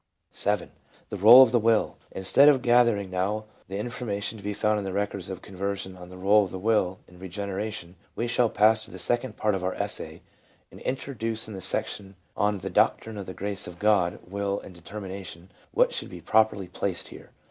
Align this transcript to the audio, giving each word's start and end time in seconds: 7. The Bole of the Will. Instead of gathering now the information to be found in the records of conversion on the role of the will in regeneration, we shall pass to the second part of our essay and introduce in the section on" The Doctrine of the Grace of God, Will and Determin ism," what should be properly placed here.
7. 0.31 0.71
The 1.09 1.15
Bole 1.17 1.43
of 1.43 1.51
the 1.51 1.59
Will. 1.59 1.95
Instead 2.09 2.49
of 2.49 2.63
gathering 2.63 3.11
now 3.11 3.45
the 3.67 3.77
information 3.77 4.35
to 4.39 4.43
be 4.43 4.51
found 4.55 4.79
in 4.79 4.83
the 4.83 4.93
records 4.93 5.29
of 5.29 5.43
conversion 5.43 5.95
on 5.95 6.09
the 6.09 6.17
role 6.17 6.43
of 6.43 6.49
the 6.49 6.57
will 6.57 6.97
in 7.07 7.19
regeneration, 7.19 7.97
we 8.15 8.25
shall 8.25 8.49
pass 8.49 8.83
to 8.83 8.89
the 8.89 8.97
second 8.97 9.37
part 9.37 9.53
of 9.53 9.63
our 9.63 9.75
essay 9.75 10.23
and 10.71 10.81
introduce 10.81 11.47
in 11.47 11.53
the 11.53 11.61
section 11.61 12.15
on" 12.35 12.57
The 12.61 12.71
Doctrine 12.71 13.19
of 13.19 13.27
the 13.27 13.35
Grace 13.35 13.67
of 13.67 13.77
God, 13.77 14.17
Will 14.27 14.59
and 14.59 14.75
Determin 14.75 15.21
ism," 15.21 15.51
what 15.71 15.93
should 15.93 16.09
be 16.09 16.19
properly 16.19 16.67
placed 16.67 17.09
here. 17.09 17.29